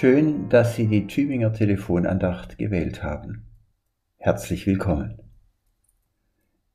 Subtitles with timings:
[0.00, 3.48] Schön, dass Sie die Tübinger Telefonandacht gewählt haben.
[4.16, 5.18] Herzlich willkommen.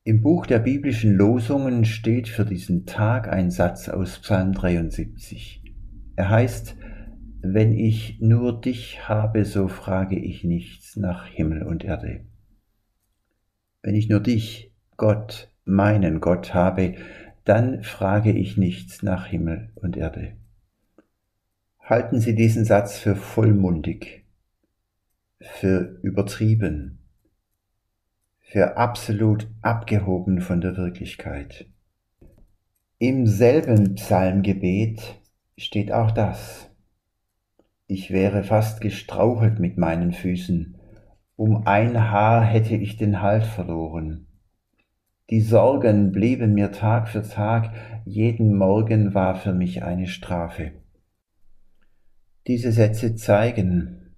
[0.03, 5.63] Im Buch der biblischen Losungen steht für diesen Tag ein Satz aus Psalm 73.
[6.17, 6.75] Er heißt,
[7.41, 12.25] wenn ich nur dich habe, so frage ich nichts nach Himmel und Erde.
[13.81, 16.95] Wenn ich nur dich, Gott, meinen Gott habe,
[17.45, 20.33] dann frage ich nichts nach Himmel und Erde.
[21.85, 24.23] Halten Sie diesen Satz für vollmundig,
[25.41, 26.99] für übertrieben,
[28.39, 31.67] für absolut abgehoben von der Wirklichkeit.
[32.99, 35.19] Im selben Psalmgebet
[35.57, 36.69] steht auch das.
[37.87, 40.77] Ich wäre fast gestrauchelt mit meinen Füßen,
[41.35, 44.27] um ein Haar hätte ich den Halt verloren.
[45.29, 47.73] Die Sorgen blieben mir Tag für Tag,
[48.05, 50.71] jeden Morgen war für mich eine Strafe.
[52.47, 54.15] Diese Sätze zeigen,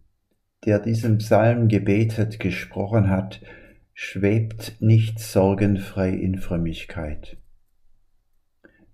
[0.66, 3.42] der diesen Psalm gebetet, gesprochen hat,
[3.94, 7.38] schwebt nicht sorgenfrei in Frömmigkeit.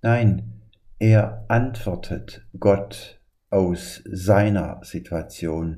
[0.02, 0.62] Nein,
[1.00, 5.78] er antwortet Gott aus seiner Situation.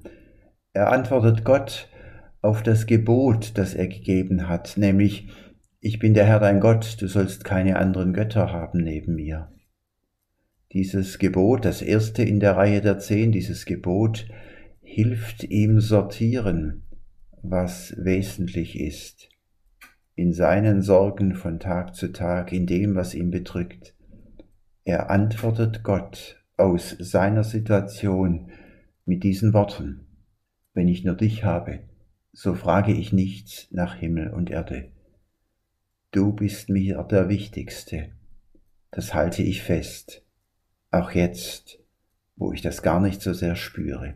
[0.73, 1.89] Er antwortet Gott
[2.41, 5.29] auf das Gebot, das er gegeben hat, nämlich,
[5.79, 9.49] ich bin der Herr dein Gott, du sollst keine anderen Götter haben neben mir.
[10.73, 14.25] Dieses Gebot, das erste in der Reihe der zehn, dieses Gebot
[14.81, 16.81] hilft ihm sortieren,
[17.43, 19.29] was wesentlich ist,
[20.15, 23.93] in seinen Sorgen von Tag zu Tag, in dem, was ihn bedrückt.
[24.83, 28.49] Er antwortet Gott aus seiner Situation
[29.05, 30.07] mit diesen Worten,
[30.73, 31.81] wenn ich nur dich habe,
[32.31, 34.91] so frage ich nichts nach Himmel und Erde.
[36.09, 38.09] Du bist mir der Wichtigste,
[38.89, 40.22] das halte ich fest
[40.93, 41.79] auch jetzt,
[42.35, 44.15] wo ich das gar nicht so sehr spüre.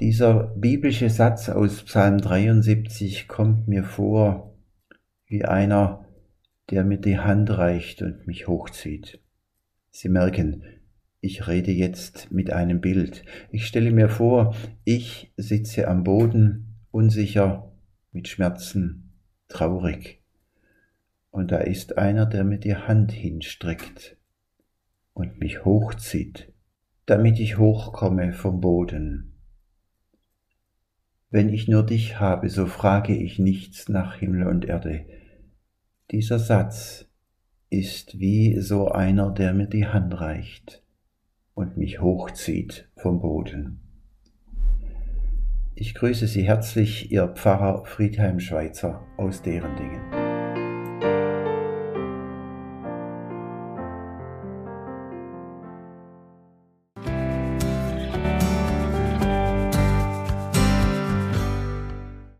[0.00, 4.56] Dieser biblische Satz aus Psalm 73 kommt mir vor
[5.26, 6.04] wie einer,
[6.70, 9.20] der mir die Hand reicht und mich hochzieht.
[9.90, 10.64] Sie merken,
[11.20, 13.24] ich rede jetzt mit einem Bild.
[13.50, 17.72] Ich stelle mir vor, ich sitze am Boden, unsicher,
[18.10, 19.12] mit Schmerzen,
[19.48, 20.22] traurig.
[21.30, 24.16] Und da ist einer, der mir die Hand hinstreckt
[25.14, 26.52] und mich hochzieht,
[27.06, 29.32] damit ich hochkomme vom Boden.
[31.30, 35.06] Wenn ich nur dich habe, so frage ich nichts nach Himmel und Erde.
[36.10, 37.08] Dieser Satz
[37.70, 40.82] ist wie so einer, der mir die Hand reicht
[41.54, 43.80] und mich hochzieht vom Boden.
[45.74, 50.21] Ich grüße Sie herzlich, Ihr Pfarrer Friedhelm Schweizer aus deren Dingen.